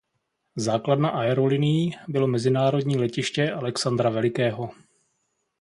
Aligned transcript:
Základna 0.55 1.09
aerolinií 1.11 1.91
bylo 2.07 2.27
mezinárodní 2.27 2.97
letiště 2.97 3.51
Alexandra 3.51 4.09
Velikého. 4.09 4.71